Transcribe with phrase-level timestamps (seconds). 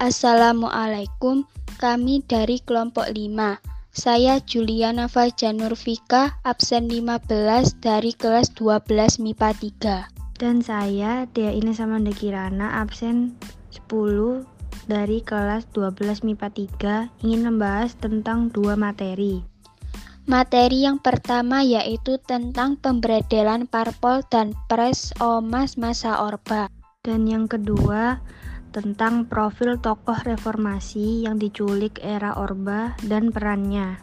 [0.00, 1.44] Assalamualaikum,
[1.76, 3.60] kami dari kelompok 5.
[3.92, 9.52] Saya Juliana Fajanurfika, absen 15 dari kelas 12 MIPA
[10.08, 10.40] 3.
[10.40, 13.36] Dan saya Dea Ines Samanda Kirana, absen
[13.76, 14.48] 10
[14.88, 19.44] dari kelas 12 MIPA 3, ingin membahas tentang dua materi.
[20.24, 26.72] Materi yang pertama yaitu tentang pemberedelan parpol dan pres Omas masa Orba.
[27.04, 28.16] Dan yang kedua,
[28.70, 33.98] tentang profil tokoh reformasi yang diculik era Orba dan perannya.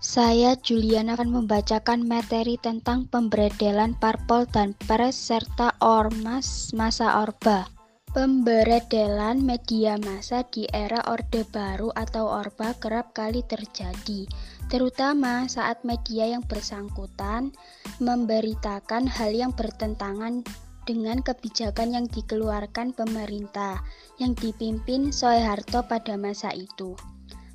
[0.00, 7.68] Saya Juliana akan membacakan materi tentang pemberedelan parpol dan pres serta ormas masa Orba.
[8.10, 14.26] Pemberedelan media massa di era Orde Baru atau Orba kerap kali terjadi,
[14.66, 17.54] terutama saat media yang bersangkutan
[18.02, 20.42] memberitakan hal yang bertentangan
[20.90, 23.78] dengan kebijakan yang dikeluarkan pemerintah
[24.18, 26.98] yang dipimpin Soeharto pada masa itu.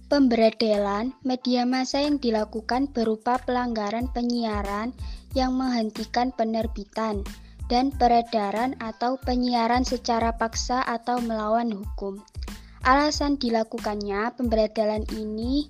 [0.07, 4.95] Pemberedelan media massa yang dilakukan berupa pelanggaran penyiaran
[5.35, 7.27] yang menghentikan penerbitan
[7.67, 12.23] dan peredaran atau penyiaran secara paksa atau melawan hukum.
[12.87, 15.67] Alasan dilakukannya pemberedelan ini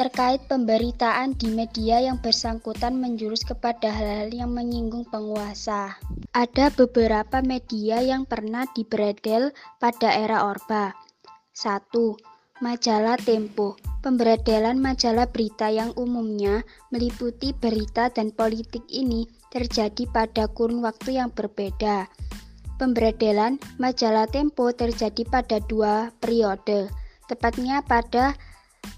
[0.00, 6.00] terkait pemberitaan di media yang bersangkutan menjurus kepada hal-hal yang menyinggung penguasa.
[6.32, 10.96] Ada beberapa media yang pernah diberedel pada era Orba.
[11.52, 11.92] 1.
[12.64, 20.80] Majalah Tempo Pemberedelan majalah berita yang umumnya meliputi berita dan politik ini terjadi pada kurun
[20.80, 22.08] waktu yang berbeda.
[22.80, 26.88] Pemberedelan majalah Tempo terjadi pada dua periode,
[27.28, 28.32] tepatnya pada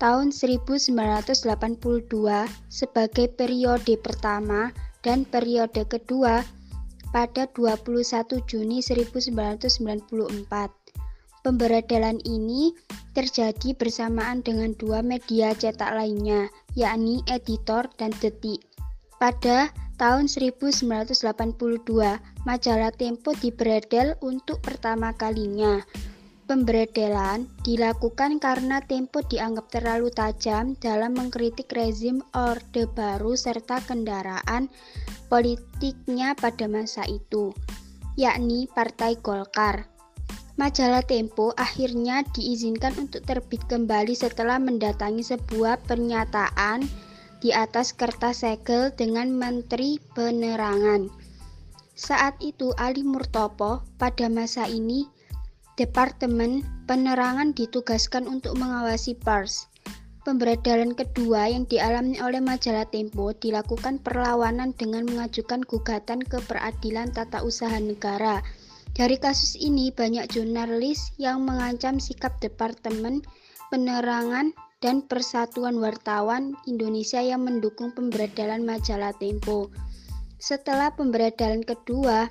[0.03, 1.47] tahun 1982
[2.67, 6.43] sebagai periode pertama dan periode kedua
[7.13, 10.83] pada 21 Juni 1994.
[11.43, 12.71] Pemberedelan ini
[13.19, 16.47] terjadi bersamaan dengan dua media cetak lainnya,
[16.79, 18.63] yakni Editor dan Detik.
[19.19, 21.11] Pada tahun 1982,
[22.47, 25.83] majalah Tempo diberedel untuk pertama kalinya.
[26.43, 34.67] Pemberedelan dilakukan karena Tempo dianggap terlalu tajam dalam mengkritik rezim Orde Baru serta kendaraan
[35.31, 37.55] politiknya pada masa itu,
[38.19, 39.87] yakni Partai Golkar.
[40.59, 46.85] Majalah Tempo akhirnya diizinkan untuk terbit kembali setelah mendatangi sebuah pernyataan
[47.39, 51.09] di atas kertas segel dengan Menteri Penerangan.
[51.97, 55.09] Saat itu Ali Murtopo pada masa ini
[55.83, 59.67] Departemen Penerangan ditugaskan untuk mengawasi pers.
[60.23, 67.43] Pemberedalan kedua yang dialami oleh majalah Tempo dilakukan perlawanan dengan mengajukan gugatan ke peradilan tata
[67.43, 68.47] usaha negara.
[68.95, 73.27] Dari kasus ini banyak jurnalis yang mengancam sikap Departemen
[73.75, 79.67] Penerangan dan Persatuan Wartawan Indonesia yang mendukung pemberedalan majalah Tempo.
[80.39, 82.31] Setelah pemberedalan kedua,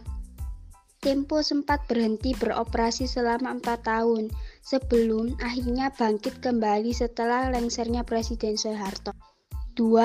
[1.01, 4.29] Tempo sempat berhenti beroperasi selama empat tahun
[4.61, 9.09] sebelum akhirnya bangkit kembali setelah lengsernya Presiden Soeharto.
[9.73, 9.97] 2.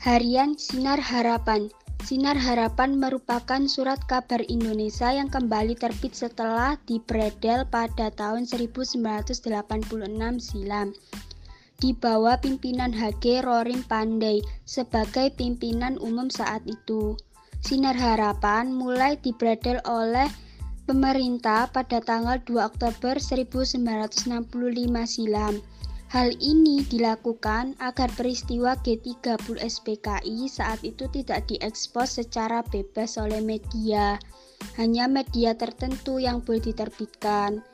[0.00, 1.68] Harian Sinar Harapan
[2.00, 9.28] Sinar Harapan merupakan surat kabar Indonesia yang kembali terbit setelah dibredel pada tahun 1986
[10.40, 10.96] silam.
[11.76, 17.12] Di bawah pimpinan HG Rorim Pandey sebagai pimpinan umum saat itu.
[17.64, 20.28] Sinar Harapan mulai dibredel oleh
[20.84, 23.80] pemerintah pada tanggal 2 Oktober 1965
[25.08, 25.64] silam.
[26.12, 34.20] Hal ini dilakukan agar peristiwa G30 SPKI saat itu tidak diekspos secara bebas oleh media.
[34.76, 37.64] Hanya media tertentu yang boleh diterbitkan.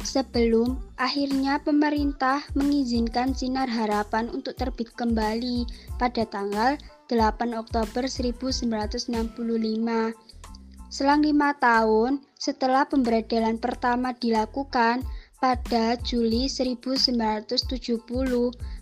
[0.00, 5.68] Sebelum akhirnya pemerintah mengizinkan Sinar Harapan untuk terbit kembali
[6.00, 6.80] pada tanggal
[7.12, 9.12] 8 Oktober 1965.
[10.88, 15.04] Selang lima tahun setelah pemberedelan pertama dilakukan
[15.36, 17.52] pada Juli 1970,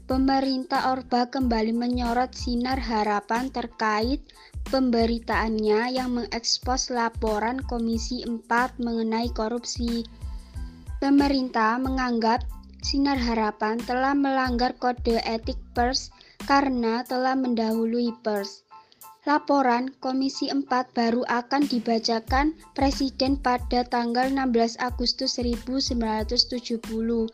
[0.07, 4.23] pemerintah Orba kembali menyorot sinar harapan terkait
[4.71, 10.07] pemberitaannya yang mengekspos laporan Komisi 4 mengenai korupsi.
[11.03, 12.47] Pemerintah menganggap
[12.81, 16.09] Sinar Harapan telah melanggar kode etik pers
[16.49, 18.65] karena telah mendahului pers.
[19.29, 20.65] Laporan Komisi 4
[20.97, 27.29] baru akan dibacakan Presiden pada tanggal 16 Agustus 1970.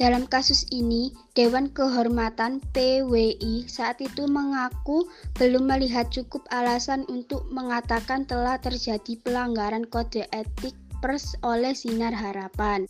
[0.00, 5.04] Dalam kasus ini, Dewan Kehormatan PWI saat itu mengaku
[5.36, 10.72] belum melihat cukup alasan untuk mengatakan telah terjadi pelanggaran kode etik
[11.04, 12.88] pers oleh Sinar Harapan.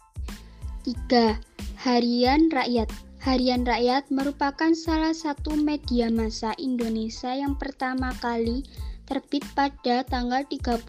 [0.86, 1.34] 3.
[1.82, 8.64] Harian Rakyat Harian Rakyat merupakan salah satu media massa Indonesia yang pertama kali
[9.04, 10.88] terbit pada tanggal 31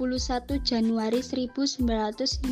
[0.64, 2.48] Januari 1951.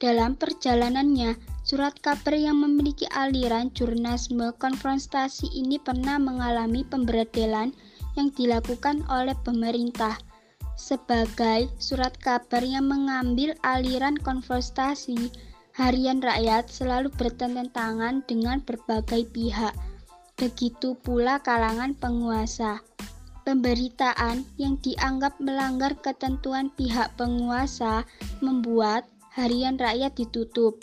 [0.00, 1.36] Dalam perjalanannya,
[1.68, 7.76] surat kabar yang memiliki aliran jurnalisme konfrontasi ini pernah mengalami pemberedelan
[8.16, 10.16] yang dilakukan oleh pemerintah
[10.80, 15.28] sebagai surat kabar yang mengambil aliran konfrontasi
[15.78, 19.70] harian rakyat selalu bertentangan dengan berbagai pihak.
[20.34, 22.82] Begitu pula kalangan penguasa.
[23.46, 28.02] Pemberitaan yang dianggap melanggar ketentuan pihak penguasa
[28.42, 29.06] membuat
[29.38, 30.82] harian rakyat ditutup.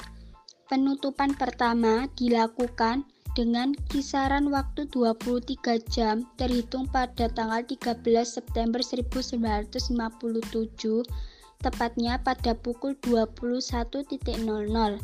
[0.71, 3.03] Penutupan pertama dilakukan
[3.35, 11.03] dengan kisaran waktu 23 jam terhitung pada tanggal 13 September 1957
[11.63, 14.99] tepatnya pada pukul 21.00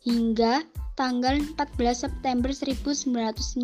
[0.00, 0.64] hingga
[0.96, 3.60] tanggal 14 September 1957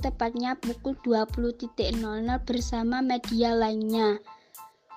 [0.00, 1.68] tepatnya pukul 20.00
[2.44, 4.20] bersama media lainnya.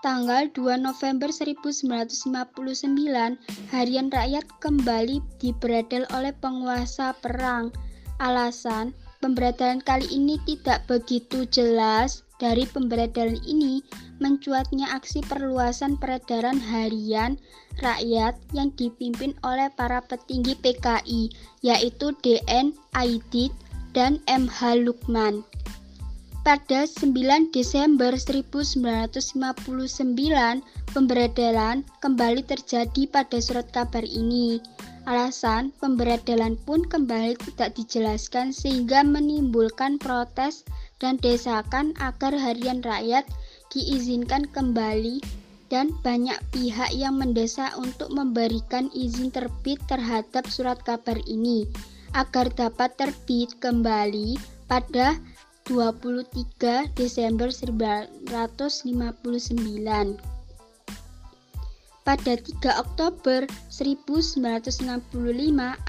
[0.04, 3.42] Tanggal 2 November 1959,
[3.74, 7.74] Harian Rakyat kembali diberedel oleh penguasa perang.
[8.22, 13.80] Alasan pemberedelan kali ini tidak begitu jelas dari pemberedaran ini
[14.20, 17.40] mencuatnya aksi perluasan peredaran harian
[17.80, 21.32] rakyat yang dipimpin oleh para petinggi PKI,
[21.64, 23.52] yaitu DN Aidit
[23.96, 25.44] dan MH Lukman.
[26.46, 29.18] Pada 9 Desember 1959,
[30.94, 34.62] pemberedalan kembali terjadi pada surat kabar ini.
[35.10, 40.62] Alasan pemberedalan pun kembali tidak dijelaskan sehingga menimbulkan protes
[41.04, 43.28] dan desakan agar harian rakyat
[43.74, 45.20] diizinkan kembali
[45.68, 51.66] dan banyak pihak yang mendesak untuk memberikan izin terbit terhadap surat kabar ini
[52.16, 54.40] agar dapat terbit kembali
[54.72, 55.20] pada
[55.66, 58.86] 23 Desember 1959.
[62.06, 64.86] Pada 3 Oktober 1965,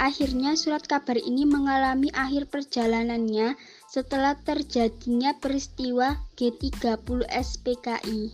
[0.00, 3.52] akhirnya surat kabar ini mengalami akhir perjalanannya
[3.96, 8.28] setelah terjadinya peristiwa G30 SPKI.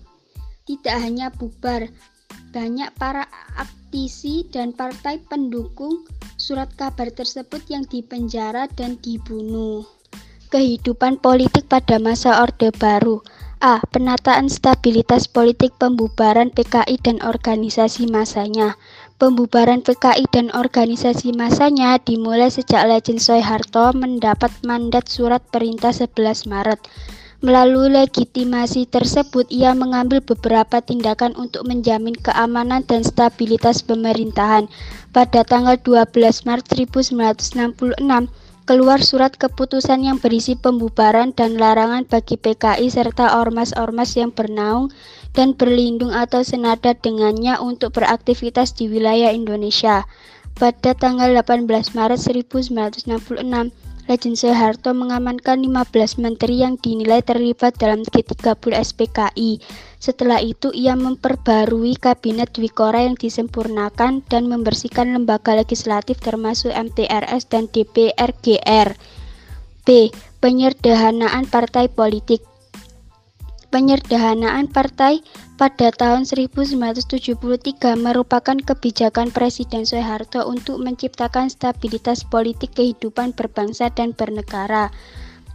[0.67, 1.87] Tidak hanya bubar,
[2.51, 6.03] banyak para aktisi dan partai pendukung
[6.35, 9.87] surat kabar tersebut yang dipenjara dan dibunuh.
[10.51, 13.23] Kehidupan politik pada masa Orde Baru
[13.63, 13.79] A.
[13.79, 18.75] Penataan stabilitas politik pembubaran PKI dan organisasi masanya.
[19.23, 26.83] Pembubaran PKI dan organisasi masanya dimulai sejak Legend Soeharto mendapat mandat surat perintah 11 Maret.
[27.39, 34.67] Melalui legitimasi tersebut, ia mengambil beberapa tindakan untuk menjamin keamanan dan stabilitas pemerintahan.
[35.15, 38.03] Pada tanggal 12 Maret 1966,
[38.63, 44.95] keluar surat keputusan yang berisi pembubaran dan larangan bagi PKI serta ormas-ormas yang bernaung
[45.35, 50.07] dan berlindung atau senada dengannya untuk beraktivitas di wilayah Indonesia.
[50.53, 51.67] Pada tanggal 18
[51.97, 53.09] Maret 1966,
[54.11, 59.63] Legend Soeharto mengamankan 15 menteri yang dinilai terlibat dalam G30 SPKI.
[60.03, 67.71] Setelah itu ia memperbarui kabinet Dwikora yang disempurnakan dan membersihkan lembaga legislatif termasuk MTRS dan
[67.71, 68.99] DPRGR.
[69.83, 70.11] B.
[70.43, 72.43] Penyederhanaan partai politik
[73.73, 75.25] Penyederhanaan partai
[75.57, 77.41] pada tahun 1973
[77.97, 84.93] merupakan kebijakan Presiden Soeharto untuk menciptakan stabilitas politik kehidupan berbangsa dan bernegara.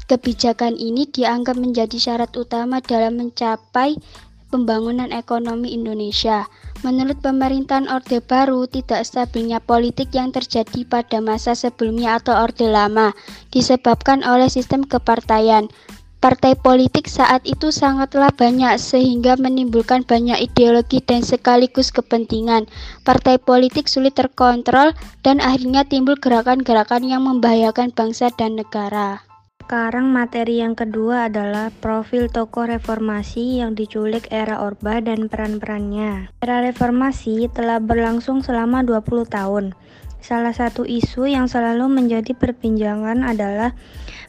[0.09, 4.01] Kebijakan ini dianggap menjadi syarat utama dalam mencapai
[4.49, 6.49] pembangunan ekonomi Indonesia.
[6.81, 13.13] Menurut pemerintahan Orde Baru, tidak stabilnya politik yang terjadi pada masa sebelumnya atau Orde Lama
[13.53, 15.69] disebabkan oleh sistem kepartaian.
[16.17, 22.65] Partai politik saat itu sangatlah banyak sehingga menimbulkan banyak ideologi dan sekaligus kepentingan.
[23.05, 29.21] Partai politik sulit terkontrol dan akhirnya timbul gerakan-gerakan yang membahayakan bangsa dan negara.
[29.61, 36.33] Sekarang materi yang kedua adalah profil tokoh reformasi yang diculik era Orba dan peran-perannya.
[36.41, 39.77] Era reformasi telah berlangsung selama 20 tahun.
[40.17, 43.77] Salah satu isu yang selalu menjadi perbincangan adalah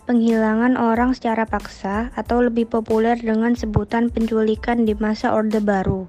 [0.09, 6.09] penghilangan orang secara paksa atau lebih populer dengan sebutan penculikan di masa Orde Baru.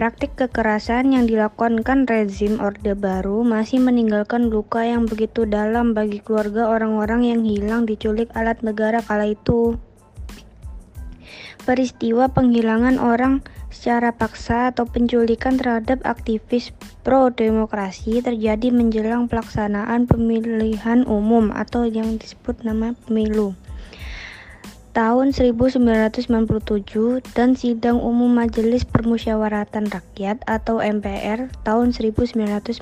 [0.00, 6.72] Praktik kekerasan yang dilakukan rezim Orde Baru masih meninggalkan luka yang begitu dalam bagi keluarga
[6.72, 9.76] orang-orang yang hilang diculik alat negara kala itu.
[11.62, 13.38] peristiwa penghilangan orang
[13.72, 16.70] secara paksa atau penculikan terhadap aktivis
[17.02, 23.56] pro-demokrasi terjadi menjelang pelaksanaan pemilihan umum atau yang disebut nama pemilu
[24.92, 26.28] tahun 1997
[27.32, 32.76] dan Sidang Umum Majelis Permusyawaratan Rakyat atau MPR tahun 1998.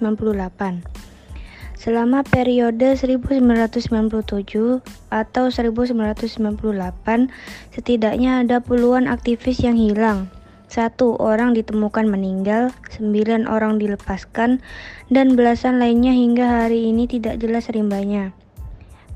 [1.81, 7.33] Selama periode 1997 atau 1998,
[7.73, 10.29] setidaknya ada puluhan aktivis yang hilang.
[10.71, 14.63] Satu orang ditemukan meninggal, sembilan orang dilepaskan,
[15.11, 18.31] dan belasan lainnya hingga hari ini tidak jelas rimbanya.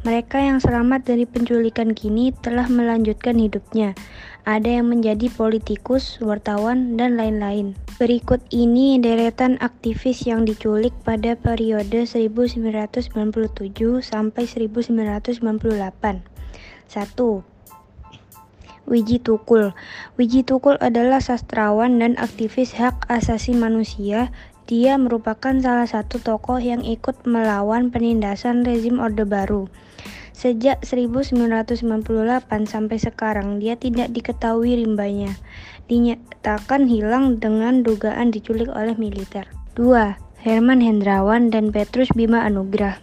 [0.03, 3.95] Mereka yang selamat dari penculikan kini telah melanjutkan hidupnya.
[4.43, 7.79] Ada yang menjadi politikus, wartawan, dan lain-lain.
[8.03, 13.09] Berikut ini deretan aktivis yang diculik pada periode 1997
[14.03, 15.39] sampai 1998.
[16.91, 17.54] 1.
[18.85, 19.73] Wiji Tukul
[20.21, 24.29] Wiji Tukul adalah sastrawan dan aktivis hak asasi manusia.
[24.65, 29.69] Dia merupakan salah satu tokoh yang ikut melawan penindasan rezim Orde Baru.
[30.35, 31.85] Sejak 1998
[32.65, 35.37] sampai sekarang, dia tidak diketahui rimbanya.
[35.87, 39.45] Dinyatakan hilang dengan dugaan diculik oleh militer.
[39.77, 40.17] 2.
[40.45, 43.01] Herman Hendrawan dan Petrus Bima Anugrah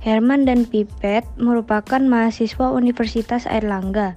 [0.00, 4.16] Herman dan Pipet merupakan mahasiswa Universitas Airlangga.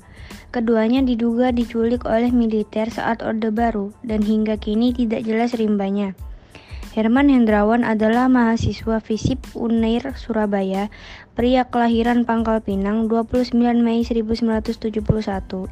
[0.53, 6.13] Keduanya diduga diculik oleh militer saat Orde Baru dan hingga kini tidak jelas rimbanya.
[6.93, 10.93] Herman Hendrawan adalah mahasiswa FISIP Unair Surabaya,
[11.33, 15.01] pria kelahiran Pangkal Pinang 29 Mei 1971.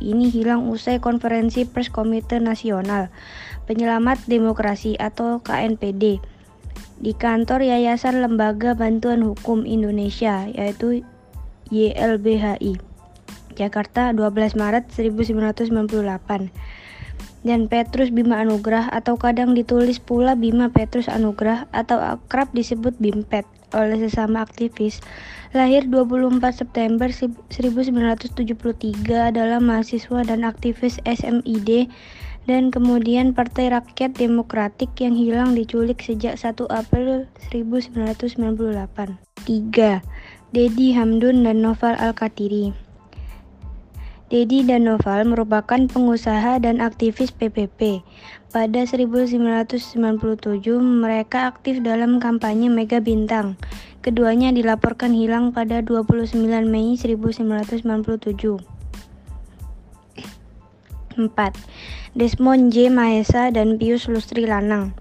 [0.01, 3.13] Ini hilang usai konferensi pers Komite Nasional
[3.69, 6.17] Penyelamat Demokrasi atau KNPD
[6.97, 11.05] di kantor Yayasan Lembaga Bantuan Hukum Indonesia yaitu
[11.69, 12.90] YLBHI.
[13.61, 16.49] Jakarta 12 Maret 1998
[17.41, 23.45] dan Petrus Bima Anugrah atau kadang ditulis pula Bima Petrus Anugrah atau akrab disebut Bimpet
[23.73, 25.01] oleh sesama aktivis.
[25.51, 28.31] Lahir 24 September 1973
[29.35, 31.91] adalah mahasiswa dan aktivis SMID
[32.47, 39.19] dan kemudian Partai Rakyat Demokratik yang hilang diculik sejak 1 April 1998.
[39.43, 40.01] 3.
[40.51, 42.90] Dedi Hamdun dan Noval Al-Katiri
[44.31, 47.99] Dedi dan Noval merupakan pengusaha dan aktivis PPP.
[48.55, 49.91] Pada 1997,
[50.79, 53.59] mereka aktif dalam kampanye Mega Bintang.
[53.99, 58.63] Keduanya dilaporkan hilang pada 29 Mei 1997.
[61.19, 61.27] 4.
[62.15, 62.87] Desmond J.
[62.87, 64.95] Mahesa dan Pius Lustri Lanang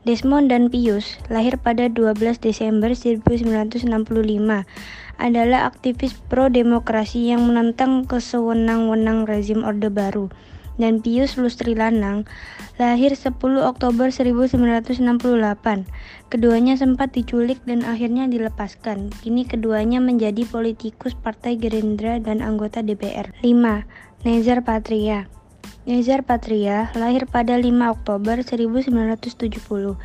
[0.00, 3.84] Desmond dan Pius lahir pada 12 Desember 1965
[5.20, 10.32] adalah aktivis pro-demokrasi yang menentang kesewenang-wenang rezim Orde Baru.
[10.80, 12.24] Dan Pius Lustri Lanang
[12.80, 14.96] lahir 10 Oktober 1968.
[16.32, 19.12] Keduanya sempat diculik dan akhirnya dilepaskan.
[19.20, 23.36] Kini keduanya menjadi politikus Partai Gerindra dan anggota DPR.
[23.44, 24.24] 5.
[24.24, 25.28] Nezar Patria
[25.88, 29.96] Nezar Patria lahir pada 5 Oktober 1970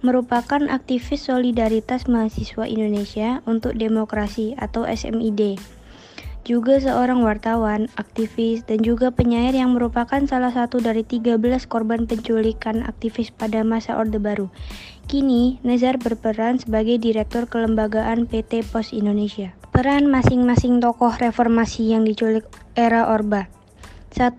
[0.00, 5.60] merupakan aktivis solidaritas mahasiswa Indonesia untuk demokrasi atau SMID.
[6.40, 11.36] Juga seorang wartawan, aktivis, dan juga penyair yang merupakan salah satu dari 13
[11.68, 14.48] korban penculikan aktivis pada masa Orde Baru.
[15.04, 19.52] Kini, Nezar berperan sebagai Direktur Kelembagaan PT Pos Indonesia.
[19.68, 23.52] Peran masing-masing tokoh reformasi yang diculik era Orba
[24.16, 24.34] 1.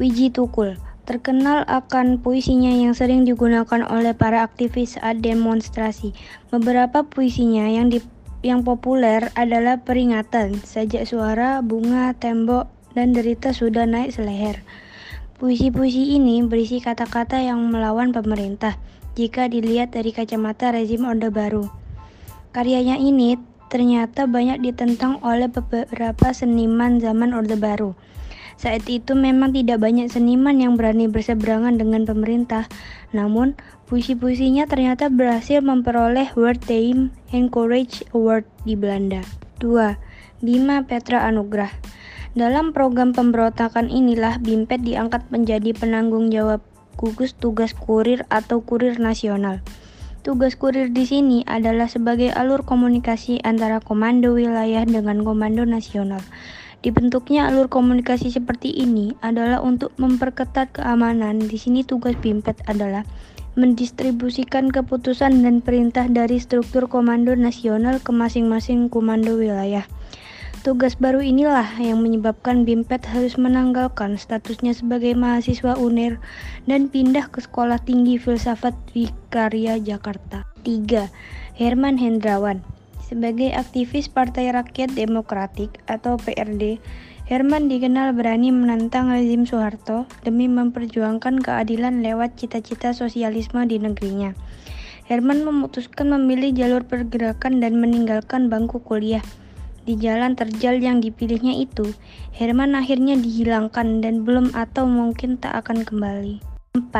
[0.00, 6.10] Wiji Tukul terkenal akan puisinya yang sering digunakan oleh para aktivis saat demonstrasi.
[6.50, 8.02] Beberapa puisinya yang di,
[8.42, 12.66] yang populer adalah peringatan, sajak suara, bunga, tembok,
[12.98, 14.60] dan derita sudah naik seleher.
[15.38, 18.74] Puisi-puisi ini berisi kata-kata yang melawan pemerintah
[19.14, 21.70] jika dilihat dari kacamata rezim Orde Baru.
[22.56, 23.36] Karyanya ini
[23.68, 27.92] ternyata banyak ditentang oleh beberapa seniman zaman Orde Baru.
[28.56, 32.64] Saat itu memang tidak banyak seniman yang berani berseberangan dengan pemerintah,
[33.12, 33.52] namun
[33.84, 39.20] puisi-puisinya ternyata berhasil memperoleh World Time Encourage Award di Belanda.
[39.60, 40.40] 2.
[40.40, 41.72] Bima Petra Anugrah
[42.36, 46.60] Dalam program pemberontakan inilah Bimpet diangkat menjadi penanggung jawab
[46.96, 49.60] gugus tugas kurir atau kurir nasional.
[50.24, 56.18] Tugas kurir di sini adalah sebagai alur komunikasi antara komando wilayah dengan komando nasional.
[56.86, 61.42] Dibentuknya alur komunikasi seperti ini adalah untuk memperketat keamanan.
[61.42, 63.02] Di sini tugas Bimpet adalah
[63.58, 69.82] mendistribusikan keputusan dan perintah dari struktur komando nasional ke masing-masing komando wilayah.
[70.62, 76.22] Tugas baru inilah yang menyebabkan Bimpet harus menanggalkan statusnya sebagai mahasiswa UNER
[76.70, 80.46] dan pindah ke Sekolah Tinggi Filsafat Wikarya Jakarta.
[80.62, 81.10] 3.
[81.58, 82.75] Herman Hendrawan
[83.06, 86.82] Sebagai aktivis Partai Rakyat Demokratik atau PRD,
[87.30, 94.34] Herman dikenal berani menantang rezim Soeharto demi memperjuangkan keadilan lewat cita-cita sosialisme di negerinya.
[95.06, 99.22] Herman memutuskan memilih jalur pergerakan dan meninggalkan bangku kuliah.
[99.86, 101.94] Di jalan terjal yang dipilihnya itu,
[102.34, 106.42] Herman akhirnya dihilangkan dan belum atau mungkin tak akan kembali.
[106.74, 106.90] 4.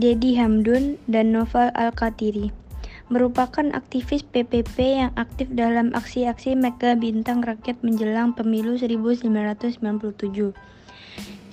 [0.00, 2.63] Dedi Hamdun dan Novel Al-Katiri
[3.12, 9.80] merupakan aktivis PPP yang aktif dalam aksi-aksi Mega Bintang Rakyat menjelang pemilu 1997.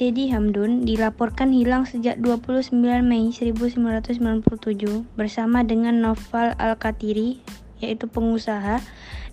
[0.02, 2.74] Dedi Hamdun dilaporkan hilang sejak 29
[3.06, 4.20] Mei 1997
[5.16, 7.38] bersama dengan Noval Al-Katiri,
[7.80, 8.82] yaitu pengusaha,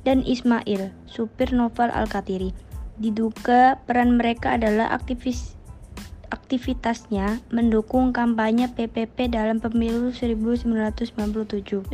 [0.07, 2.53] dan Ismail, supir Noval Al-Katiri.
[3.01, 5.58] Diduga peran mereka adalah aktivis
[6.29, 11.89] aktivitasnya mendukung kampanye PPP dalam pemilu 1997.
[11.89, 11.93] 5.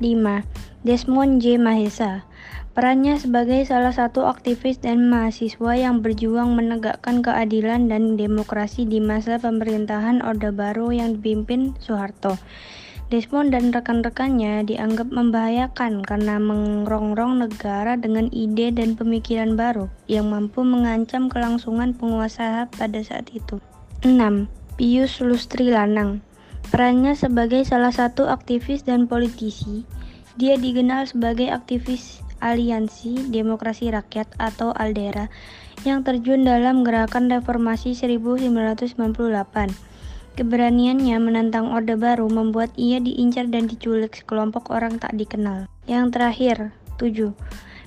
[0.84, 1.58] Desmond J.
[1.58, 2.28] Mahesa
[2.74, 9.38] Perannya sebagai salah satu aktivis dan mahasiswa yang berjuang menegakkan keadilan dan demokrasi di masa
[9.38, 12.34] pemerintahan Orde Baru yang dipimpin Soeharto.
[13.14, 20.66] Desmond dan rekan-rekannya dianggap membahayakan karena mengerongrong negara dengan ide dan pemikiran baru yang mampu
[20.66, 23.62] mengancam kelangsungan penguasa pada saat itu.
[24.04, 24.20] 6.
[24.76, 26.20] Pius Lustri Lanang
[26.68, 29.88] Perannya sebagai salah satu aktivis dan politisi,
[30.36, 35.32] dia dikenal sebagai aktivis Aliansi Demokrasi Rakyat atau ALDERA
[35.88, 39.72] yang terjun dalam gerakan reformasi 1998.
[40.36, 45.64] Keberaniannya menantang Orde Baru membuat ia diincar dan diculik sekelompok orang tak dikenal.
[45.88, 46.56] Yang terakhir,
[47.00, 47.32] 7.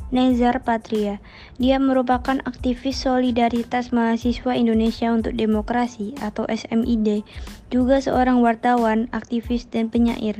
[0.08, 1.20] Nezar Patria.
[1.60, 7.28] Dia merupakan aktivis solidaritas mahasiswa Indonesia untuk Demokrasi atau SMID,
[7.68, 10.40] juga seorang wartawan, aktivis, dan penyair.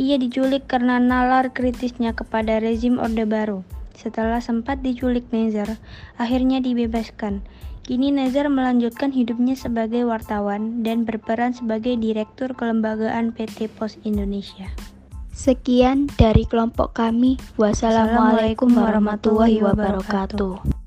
[0.00, 3.68] Ia diculik karena nalar kritisnya kepada rezim Orde Baru.
[3.92, 5.76] Setelah sempat diculik Nezar,
[6.16, 7.44] akhirnya dibebaskan.
[7.82, 14.70] Kini Nezar melanjutkan hidupnya sebagai wartawan dan berperan sebagai direktur kelembagaan PT Pos Indonesia.
[15.42, 17.34] Sekian dari kelompok kami.
[17.58, 20.81] Wassalamualaikum warahmatullahi wabarakatuh.